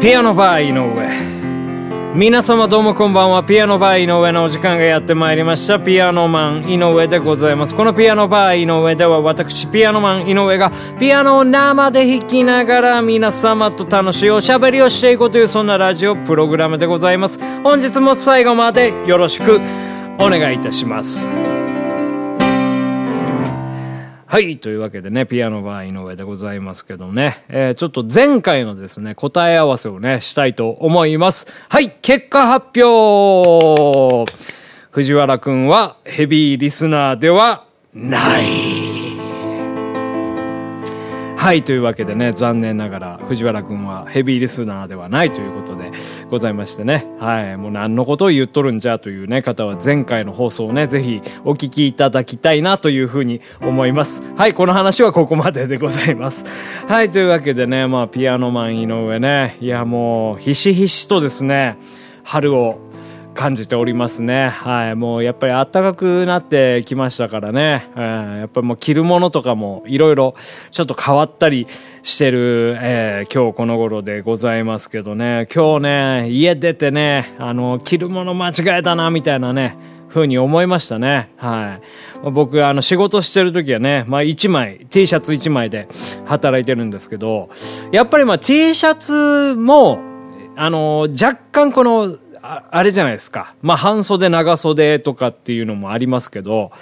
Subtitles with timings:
[0.00, 2.14] ピアノバー井上。
[2.14, 3.44] 皆様どうもこんばんは。
[3.44, 5.78] ピアノバー井上のお時間がやってまいりました。
[5.78, 7.74] ピアノマン井上でございます。
[7.74, 17.38] このピアノバー井上では私ピアノマン井上がピアノを生で弾きながら皆様と楽しいおしゃべりをしていこうというそんなラジオプログラムでございます。
[17.62, 19.60] 本日も最後までよろしく
[20.18, 21.28] お願いいたします。
[24.30, 24.58] はい。
[24.58, 31.48] というわけでね、ピアノバー井上でございますけどね、えー、ちょっと前回のですね、答え合わせをね、したいと思います。
[31.68, 31.90] はい。
[31.90, 34.32] 結果発表
[34.92, 38.79] 藤原くんはヘビーリスナーではない。
[41.40, 45.90] はい、というわけでね、残念ながら藤原くんはヘビーリスナーではないということで
[46.30, 47.06] ございましてね。
[47.18, 54.22] はい、もう何のことを言っとるんじゃというね、方は前回の放送をね、ぜひお聞きいただきたいなというふうに思います。
[54.36, 56.44] はい、この話はここまででございます。
[56.86, 61.78] はい、というわけでね、まあ、ピアノマン井上ね、いやもう、ひしひしとですね、
[62.22, 62.78] 春を
[63.34, 64.48] 感じておりますね。
[64.48, 64.94] はい。
[64.94, 67.90] もうやっぱり暖かくなってきましたからね。
[67.96, 68.02] うん、
[68.38, 70.34] やっぱりもう着るものとかもいろいろ
[70.70, 71.66] ちょっと変わったり
[72.02, 75.48] してる、えー、今日この頃でございますけどね。
[75.54, 79.76] 今日ね、家出てね、あの、着るもの間違えたな、みたいなね。
[80.10, 81.30] ふうに思いましたね。
[81.36, 81.78] は
[82.24, 82.30] い。
[82.30, 85.88] 僕、あの、仕事してる時はね、まあ一枚、T シャツ一枚で
[86.26, 87.48] 働いてるんですけど、
[87.92, 90.00] やっぱりまあ T シャツも、
[90.56, 93.54] あの、若干この、ああれじゃないですか。
[93.62, 96.72] まあ、半袖、長袖とかっていうのもありますけど、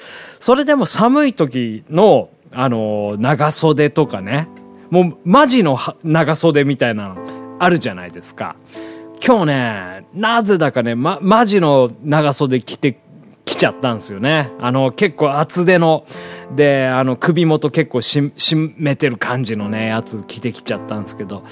[0.40, 4.48] それでも寒い時の、あの、長袖とかね、
[4.90, 8.56] もう、マジの長袖みたいなのあるじゃないですか。
[9.24, 13.00] 今日ね、なぜだかね、ま、マジの長袖着て、
[13.44, 14.50] きちゃったんですよね。
[14.60, 16.04] あの、結構厚手の、
[16.54, 21.44] で、あの、首元結構し、締めてる感じのね、やつ着てきちゃったんですけど、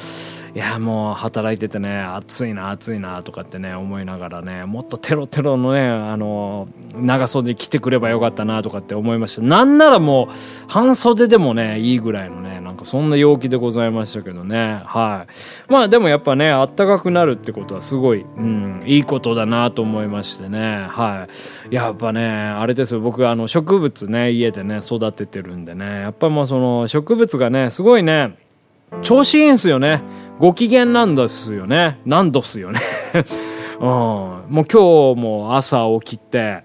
[0.57, 9.43] いやもう働いててね暑いな暑いなとかってね思いながらねもっとテロテロのねあの長袖着てくればよかったなとかって思いました。
[9.43, 14.81] なんならもう半袖でもねいいぐらいのねなんかそんな陽気でございましたけどね。
[14.87, 15.71] はい。
[15.71, 20.87] まあでもやっぱねあったかくなるってことはすごい、うん、いいことだなと思いましてね。
[20.89, 21.29] は
[21.71, 21.75] い。
[21.75, 23.01] やっぱねあれですよ。
[23.01, 26.01] 僕あの植物ね家でね育ててるんでね。
[26.01, 28.39] やっぱもうその植物がねすごいね
[29.03, 30.03] 調子いいんすよね。
[30.39, 32.01] ご機嫌なんですよね。
[32.05, 32.81] なんどすよね。
[33.81, 33.87] うん。
[33.87, 36.65] もう今日も朝起きて、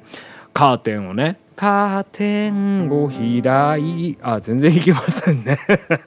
[0.53, 5.59] カーテンをね、カーテンを開い、あ、全然いきませんね。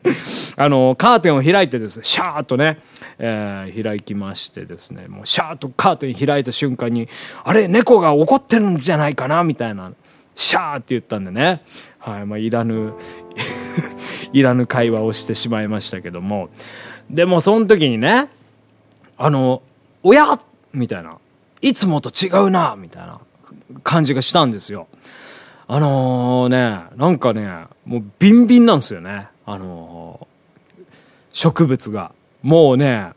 [0.56, 2.78] あの、カーテンを開いてですね、シャーっとね、
[3.18, 7.08] えー、開きましてですね、もうシャーっとカーテン開いた瞬間に、
[7.44, 9.92] あれ、猫が怒ってるんじゃないかなみたいな、
[10.34, 11.62] シャーって言ったんでね、
[11.98, 12.94] はい、まあ、いらぬ
[14.32, 16.48] いらぬ会話をしてしまいましたけども。
[17.10, 18.28] でもその時にね、
[19.16, 19.62] あの、
[20.02, 20.38] おや？
[20.72, 21.18] みたいな。
[21.60, 22.76] いつもと違うな？
[22.76, 23.20] みたいな
[23.82, 24.88] 感じがしたんですよ。
[25.66, 29.28] あのー、ね、なんかね、もうビンビンなんですよね。
[29.46, 30.84] あのー、
[31.32, 32.12] 植物が。
[32.42, 33.12] もうね、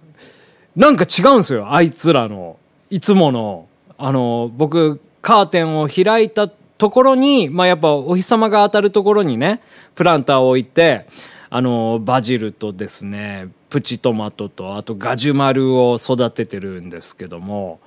[0.76, 1.74] なんか違うんですよ。
[1.74, 2.58] あいつらの、
[2.90, 9.62] いつもの、あのー、僕、カーテンを開いたところに、まあ、やっぱお日様が当たるところにね、
[9.96, 11.08] プランターを置いて、
[11.50, 17.80] あの、バジルとですね、プチトマトと、あとガジュマルを育ててるんですけども、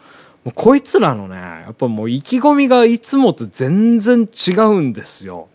[0.44, 5.48] もうこいつらのね、やっぱもう意気込みがいつもと全然違うんですよ。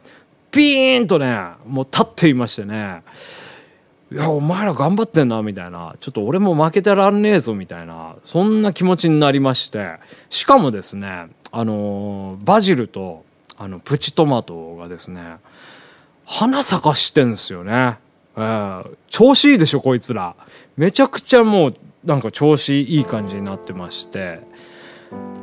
[0.52, 3.02] ピーンとね、もう立っていましてね、
[4.12, 5.96] いや、お前ら頑張ってんな、みたいな。
[6.00, 8.16] ちょっと俺も負けてらんねえぞ、みたいな。
[8.23, 9.96] そんな気持ちになりまして。
[10.29, 13.25] しかもですね、あのバジルと
[13.57, 15.38] あのプチトマトがですね
[16.25, 17.97] 花咲かしてんすよね、
[18.35, 20.35] えー、調子いいでしょこいつら。
[20.75, 24.41] めちゃくちゃもうなんか調子いい感じになってまして。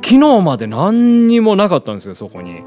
[0.03, 2.61] 昨日まで何にもなかったんですよそこに。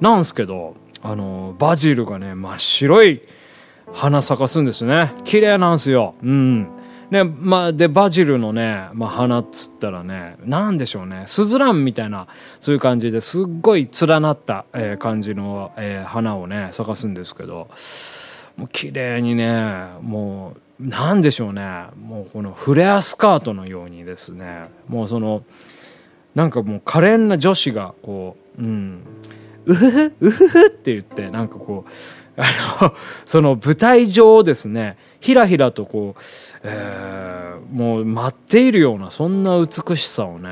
[0.00, 3.22] なんすけどあのバジルがね真っ白い
[3.92, 5.12] 花咲かすんですね。
[5.24, 6.14] 綺麗なんすよ。
[6.22, 6.68] うん。
[7.10, 12.26] ね、まあ、で、バジルのね、まあ、花っつったらね、なんでしょうね、スズランみたいな、
[12.60, 17.68] そういう感じですっごい連なった、えー、感じの、えー、花をね、咲かすんですけど、
[18.56, 25.44] もう綺麗にね、もう、なんでしょうね、もうこのフレアスカートのようにですね、もうその、
[26.34, 29.00] なんかもう可憐な女子が、こう、うん、
[29.64, 31.90] うふふ、うふふって言って、なんかこう、
[32.36, 32.94] あの、
[33.24, 36.20] その舞台上をですね、ひらひらとこう、
[36.62, 40.50] えー、もう待っているような、そんな美しさをね、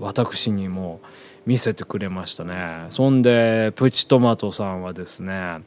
[0.00, 1.00] 私にも
[1.46, 2.86] 見せてくれましたね。
[2.88, 5.60] そんで、プチトマトさんはですね、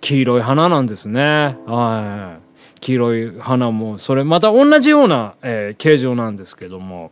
[0.00, 1.56] 黄色い花なんですね。
[1.66, 2.80] はい。
[2.80, 7.10] 黄色い花も、それまた同じような、えー、形状なんですけども、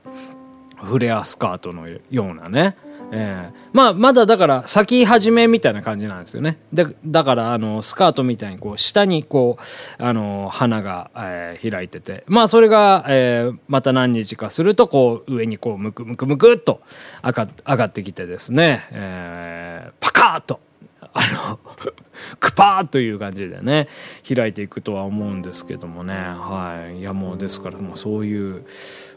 [0.82, 2.76] フレアスカートのようなね。
[3.12, 6.58] えー、まあ、まだだから咲き始めみたいな感じなんですよね。
[6.72, 16.80] で、だからあの、スカートみたいにこう、下にこう、あの、花が、えー、開いてて、まあ、それが、えー、また何日かすると、こう、上にこう、むくむくむくっと
[17.22, 20.60] 上が上がってきてですね、えー、パカーッと、
[21.12, 21.60] あの
[22.40, 23.88] クパーという感じでね
[24.26, 26.14] 開いていくとは思うんですけどもね。
[26.14, 27.00] はい。
[27.00, 28.64] いやもうですからもうそういう、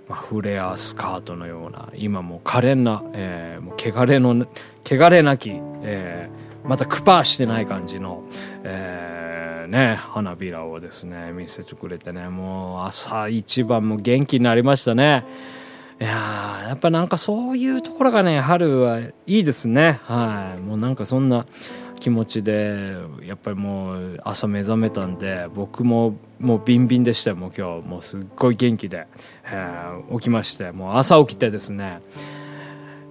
[0.07, 4.47] まあ、フレアスカートのような今も可憐な、えー、もう汚れの
[4.85, 5.51] 汚れなき、
[5.83, 8.23] えー、またクパーしてない感じの、
[8.63, 15.25] えー、ね花びらをですね見せてくれてねもう朝一番も元気になりましたね。
[15.99, 19.99] いややっぱなんかそういうところがね春はいいですね。
[20.03, 20.61] はい。
[20.61, 21.47] もうなんかそんな
[21.99, 27.87] 気持ちでやっぱりもう朝目覚めたんで僕ももうビンビンでしたよもう今日。
[27.87, 29.07] もうすっごい元気で、
[29.45, 32.01] えー、起きましてもう朝起きてですね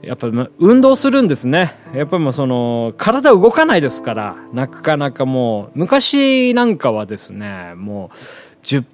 [0.03, 0.29] やっぱ
[0.59, 1.75] 運動するんですね。
[1.95, 8.17] やっぱりもうその体動かないですからなかなかもう昔なんかはですねもう
[8.65, 8.85] 10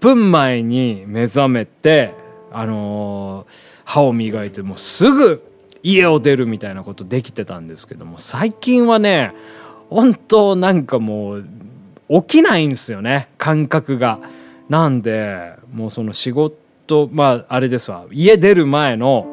[0.00, 2.12] 分前に目覚めて
[2.50, 3.52] あのー、
[3.84, 5.47] 歯を磨いてもうすぐ
[5.82, 9.32] 家を出るみたいなことできてたんですけども最近はね
[9.90, 11.44] 本当なんかもう
[12.22, 14.18] 起きないんですよね感覚が。
[14.68, 19.26] なんでもうその仕事まああれですわ家出る前の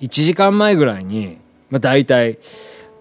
[0.00, 1.38] 1時間前ぐらいに、
[1.70, 2.38] まあ、大体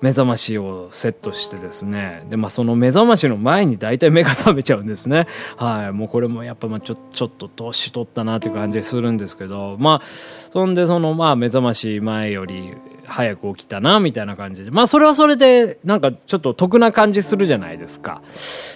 [0.01, 2.25] 目覚ましをセットしてですね。
[2.29, 5.27] で、まあその目覚ましの前に大体目が覚めちゃうんですね。
[5.57, 5.91] はい。
[5.91, 10.05] もうこれもやっぱまあちょ、ちょっと年取ったなっていう感じするんですけど、まあ、
[10.51, 12.73] そんでそのまあ目覚まし前より
[13.05, 14.71] 早く起きたな、みたいな感じで。
[14.71, 18.21] まあそれはそれでなんかちょっと得な感じするじゃないですか。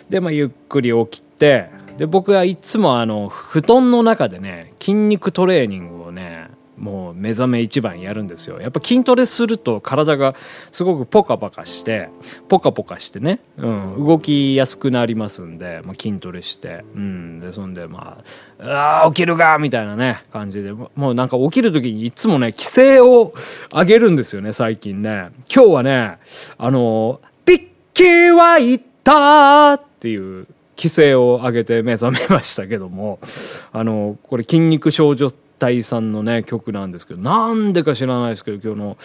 [0.10, 6.35] で、まあゆっくり起きて、で、僕はいつもあの、布団の中でね、筋肉トレーニングをね、
[6.78, 8.60] もう目覚め一番やるんですよ。
[8.60, 10.36] やっぱ筋トレすると体が
[10.72, 12.10] すごくポカポカして
[12.50, 18.18] ポカポカしてね、うん、動きやすくなりますんで、まあ、筋トレして、うん、でそんでま
[18.60, 20.74] あ「あ起きるか!」みたいなね感じで。
[20.74, 23.34] もうなんか起きる時にいつもね規制を
[23.74, 25.30] 上げるんですよね最近ね。
[25.54, 26.18] 今日はね
[26.58, 33.20] あの「ビッキーは言った!」っていう奇声を上げて目覚めましたけども
[33.72, 38.98] あのこれ筋肉少女帯さんのね曲なんですけどなんでか知らないですけど今日の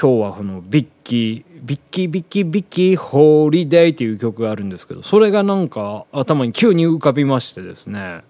[0.00, 8.22] 今日はこのビッキービッキービッキービッキーホーリデーっていう曲があるんですけどそれがなんか頭に急に浮かびましてですね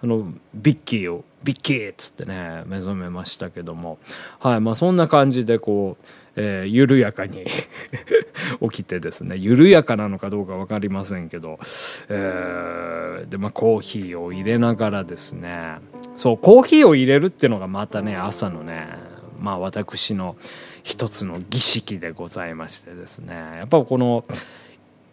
[0.00, 3.98] そのビッキーをビッキーっつってね目覚めましたけども
[4.38, 6.04] はいまあそんな感じでこう
[6.36, 7.44] えー、緩やかに
[8.60, 11.58] 起きてですね緩やかなのかどうか分かりませんけど、
[12.10, 15.78] えー、でまあコーヒーを入れながらですね
[16.16, 18.88] そうコーヒーを入れるっていうのがまたね朝のね
[19.38, 20.36] まあ私の
[20.82, 23.34] 一つの儀式でございましてですね。
[23.34, 24.24] やっぱこの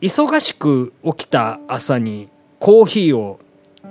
[0.01, 2.29] 忙しく起きた朝に
[2.59, 3.39] コーヒーを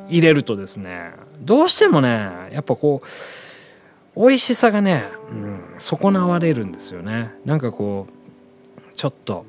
[0.09, 2.09] 入れるとですねどうしてもね
[2.53, 7.31] やっぱこう美味しさがね、うん、損なわれるんですよね。
[7.44, 9.47] なんかこうちょっと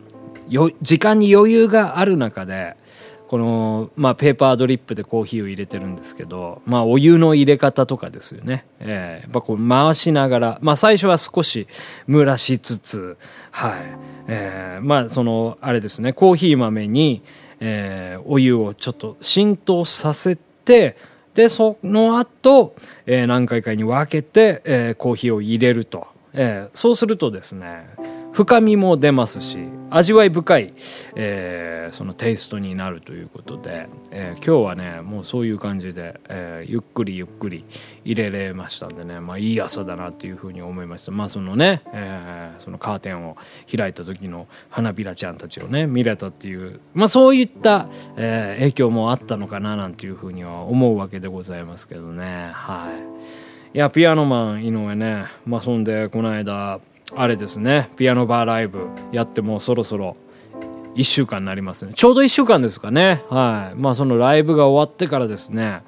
[0.82, 2.76] 時間に余裕がある中で
[3.34, 8.64] この、まあ、ペーパードリップでコーヒーを入れてるんですけど、まあ、お湯の入れ方とかですよね。
[8.80, 11.68] えー、やっぱこう回しながら、まあ、最初は少し
[12.08, 13.18] 蒸らしつつ、
[13.50, 13.74] はい。
[14.28, 17.24] えー、まあ、その、あれですね、コーヒー豆に、
[17.60, 20.96] えー、お湯をちょっと浸透させて、
[21.34, 22.76] で、その後、
[23.08, 26.06] えー、何回かに分けて、えー、コーヒーを入れると。
[26.34, 27.88] えー、そうするとですね、
[28.34, 29.60] 深みも出ますし
[29.92, 30.74] 味わい深い、
[31.16, 37.64] えー、そのテイストになるということで、えー、今日はねもうそういう感じで、えー、ゆっくりゆっくり
[38.04, 41.12] 入れれましたんでねまあいい朝だなっていうふうに思いました。
[41.12, 43.38] まあそのね、えー、そのカーテンを
[43.72, 47.88] 開いた時の花びらちゃんたちをね見れたっていうまあそういった、
[48.18, 52.50] えー、影響もあったのかななんていうふうには思うわけでございますけどね。
[52.52, 52.90] は
[53.74, 53.78] い。
[53.78, 56.80] いやピアノマン井上ねまあそんでこの間
[57.16, 57.90] あれですね。
[57.98, 60.16] ピアノバーライブやってもうそろそろ
[60.96, 61.94] 1週間になりますね。
[61.94, 63.24] ちょうど1週間ですかね。
[63.30, 63.80] はい。
[63.80, 65.84] まあそのライブが終わってからですね。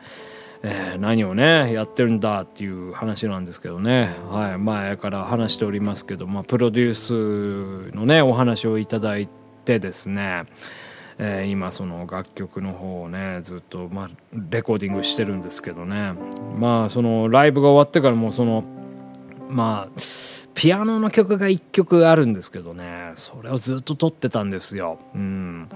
[0.67, 9.29] えー、何をねやってるんだっていう話なんですけどね、はい、前から話しておりますけど、まあ、プロデュースのねお話をいただい
[9.63, 10.45] てですね、
[11.19, 14.10] えー、今その楽曲の方をねずっと、まあ、
[14.50, 16.13] レコーディングしてるんですけどね。
[16.57, 18.63] まあそのライブが終わってからもその
[19.48, 20.00] まあ
[20.55, 24.97] ピアノの曲が1曲あるんですけどねそれをずっと撮ってたんですよ。
[25.13, 25.69] うん、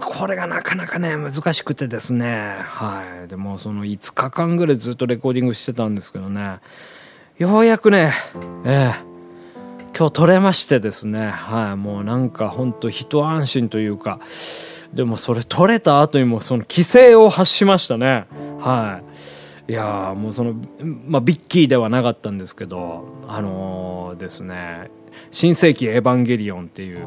[0.00, 2.56] これがなかなかね、難しくてですね。
[2.60, 3.28] はい。
[3.28, 6.58] でもその5日間ぐらいずっとレコーディングしてたんですけどね。
[7.38, 8.12] ようやくね、
[8.64, 9.10] ええ
[9.96, 11.30] 今日撮れましてですね。
[11.30, 11.76] はい。
[11.76, 14.20] もうなんかほんと一安心というか、
[14.94, 18.26] でもそれ撮れた後にもその規制を発しましたね。
[18.60, 19.04] はい。
[19.70, 20.56] いやもうその、
[21.06, 24.90] まあ、ビッキーではなかったんですけど、あのー、ですね、
[25.30, 27.06] 新世紀エヴァンゲリオンっていう、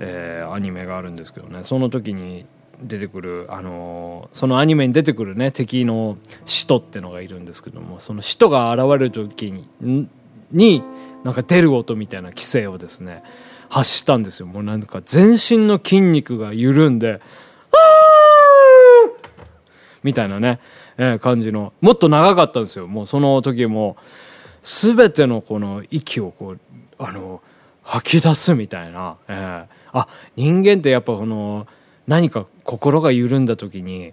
[0.00, 2.46] えー、アニメがあるんですけどね、その時に
[2.82, 9.68] 出てくる、あのー、そのアニメに出てくるね、敵の使徒ってのがいるんですけども、その使徒が現れる時に、
[10.50, 10.82] に、
[11.22, 13.22] なんか出る音みたいな規制をですね、
[13.68, 14.46] 発したんですよ。
[14.46, 17.20] もうなんか全身の筋肉が緩んで、
[20.04, 20.60] みたいなね、
[20.96, 22.86] えー、感じの、もっと長かったんですよ。
[22.86, 23.96] もうその時も、
[24.62, 26.60] すべてのこの息をこう、
[26.98, 27.42] あの、
[27.82, 31.66] 吐き出すみたいな、えー、あ、人間ってやっぱこの、
[32.06, 34.12] 何か心が緩んだ時に、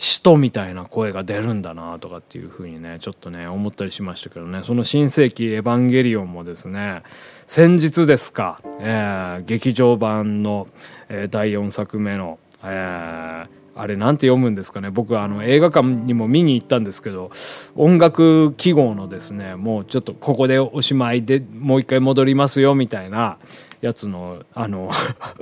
[0.00, 7.02] 使徒みたいな声が出るんだなとかっていうふうにね、ちょっとね、思ったりしましたけどね、その新世紀エヴァンゲリオンもですね、
[7.46, 10.68] 先日ですか、えー、劇場版の、
[11.10, 14.90] えー、第4作目の、えー、あれなんて読むんですかね。
[14.90, 17.30] 僕あの映画館にも見に行ったんですけど
[17.76, 23.38] 音楽記号のですねもうちょっとここでおしまいでもう一回戻りますよみたいな
[23.80, 24.90] やつのあの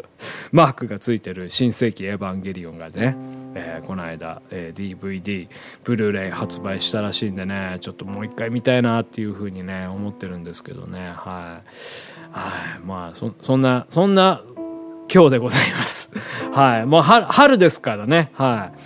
[0.53, 3.17] マークがついてる「新世紀エヴァンゲリオン」がね、
[3.55, 5.49] えー、この間、えー、DVD
[5.85, 10.99] ブルーレイ発売したらしいんでねちょっともう一回見たいなっていうふうにね思ってるんですけどね。
[10.99, 11.61] はい、は
[12.77, 14.43] い、まあそそんなそんな
[15.13, 16.13] 今日でございます。
[16.53, 16.87] はい。
[16.87, 18.31] もう春ですからね。
[18.35, 18.79] はい。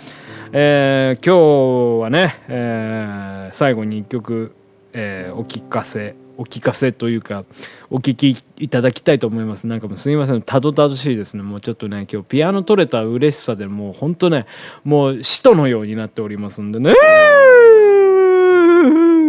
[0.53, 4.53] えー、今日はね、えー、最後に一曲、
[4.93, 7.43] えー、お聞かせお聞かせというか、
[7.91, 9.67] お聞きいただきたいと思います。
[9.67, 10.41] なんかもうすみません。
[10.41, 11.43] たどたどしいですね。
[11.43, 14.47] もうちょっとね、今日ピアノ取れた嬉しさでもう本当ね、
[14.83, 16.93] もう使徒のようになっておりますんでね、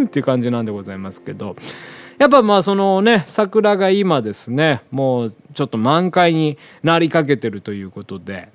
[0.05, 1.57] っていう感じなんでございますけど、
[2.18, 8.49] やっぱまあそのね、桜が今ですね、もうちょっと満開になりかけてるということで、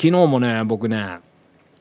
[0.00, 1.18] 昨日もね、僕ね、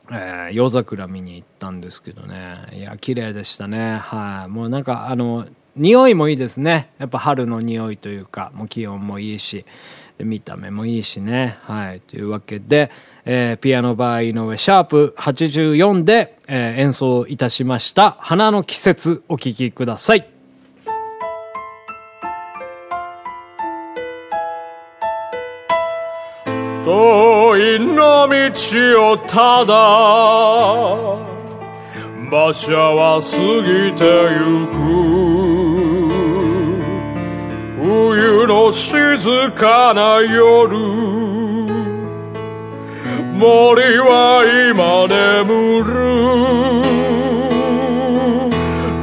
[0.09, 3.97] えー、夜桜見に行ったんですけどね、いや、綺麗でしたね。
[3.97, 6.89] はい、もうなんかあの、匂いもいいですね。
[6.97, 9.65] やっぱ春の匂いというか、もう気温もいいし、
[10.17, 11.59] 見た目もいいしね。
[11.61, 11.99] はい。
[11.99, 12.89] というわけで、
[13.25, 20.36] えー、ピアノバー井上シャープ84で、えー、演奏いたしました、花の季節お聴きください。
[26.87, 29.73] 遠いの道をただ
[32.29, 34.77] 馬車は過ぎてゆく。
[37.83, 40.77] 冬の静かな夜。
[43.35, 45.91] 森は今眠る。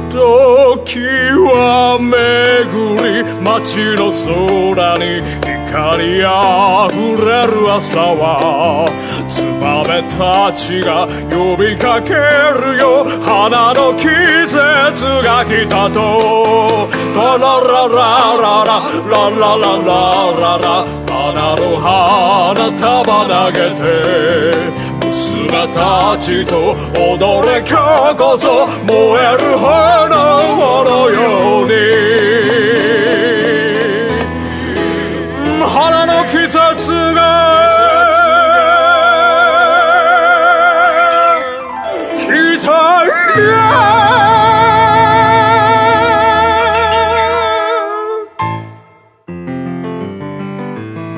[0.09, 0.97] 時
[1.53, 2.11] は巡
[2.97, 5.44] り街の空に
[5.75, 8.87] 光あふれる朝は
[9.27, 13.03] ツバメたちが呼びかけるよ。
[13.19, 14.07] 花の季
[14.47, 16.87] 節が来たと。
[17.13, 17.99] ララララ
[18.39, 19.99] ララララララ
[20.39, 23.83] ララ花の花束投げて
[25.03, 27.75] 娘たちと踊れ今
[28.11, 30.07] 日こそ燃える炎
[30.85, 31.19] のよ
[31.63, 33.34] うに。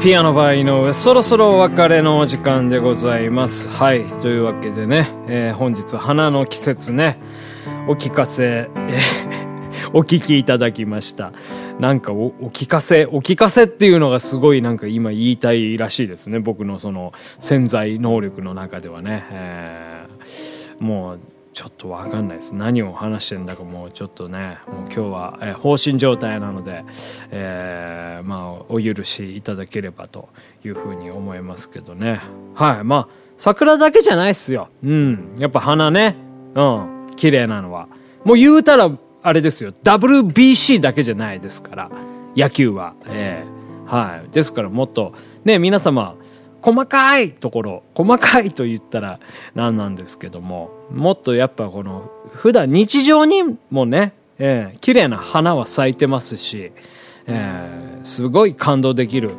[0.07, 3.67] ピアノバイの上、そろそろお別れのお時間でございます。
[3.67, 4.05] はい。
[4.05, 7.19] というわけでね、えー、本日花の季節ね、
[7.89, 8.69] お聞かせ、
[9.94, 11.32] お聞きいただきました。
[11.79, 16.39] なんかお、お聞かせ、お聞かせっていうのがすごいなんか今言いたいらしいですね。
[16.39, 19.25] 僕のその潜在能力の中ではね。
[19.32, 21.20] えー、もう、
[21.53, 22.53] ちょっとわかんないです。
[22.53, 26.84] 何を話してんだかもうちょっとね、もう今日は、えー、放心状態なので、
[27.32, 30.29] えー、まあ、お許しいただければと
[30.63, 32.22] いうふうに思いますけどね。
[32.53, 32.84] はい。
[32.84, 34.70] まあ、桜だけじゃないっすよ。
[34.84, 35.36] うん。
[35.39, 36.15] やっぱ花ね。
[36.53, 37.08] うん。
[37.15, 37.88] 綺麗なのは。
[38.24, 38.91] もう言うたら
[39.27, 41.91] あれですよ、WBC だけじゃないですから、
[42.38, 42.93] 野球は。
[43.07, 44.29] ええー、はい。
[44.29, 46.15] ですからもっと、ね、皆様、
[46.62, 49.19] 細かいところ、細かいと言ったら
[49.53, 56.72] 何なんですけども、もっとやっぱこの、普段日常にもね、えー、綺麗な花は咲いてますし、
[57.25, 59.31] えー、すごい感動できる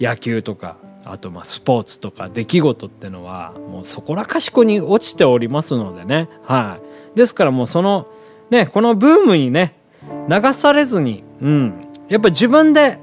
[0.00, 6.28] 野球とか、あとまあスポーツとか出来事ってのはもうそこらかしこに落ちておりますのでね。
[6.42, 6.80] は
[7.14, 7.16] い。
[7.16, 8.08] ですからもうその、
[8.50, 9.74] ね、このブームにね、
[10.28, 11.74] 流されずに、うん。
[12.08, 12.98] やっぱ自分で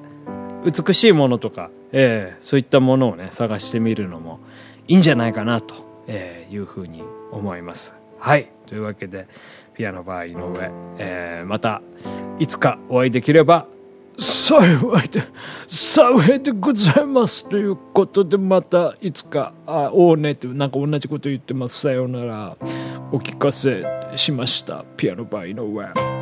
[0.63, 4.39] 美しいものとか、えー、そういったものをね、探してみるのも
[4.87, 5.75] いいんじゃないかなと、
[6.07, 7.93] え、いうふうに思います。
[8.19, 8.49] はい。
[8.67, 9.27] というわけで、
[9.73, 11.81] ピアノバー井上、えー、また
[12.39, 13.67] いつかお会いできれば
[14.45, 15.23] 幸いで、
[15.67, 17.47] 幸いでございます。
[17.47, 21.79] ということで、またいつか、あ、おうねって、なんか同じこと言ってます。
[21.79, 22.57] さようなら。
[23.13, 23.85] お聞かせ
[24.17, 24.83] しました。
[24.97, 26.12] ピアノバー井上。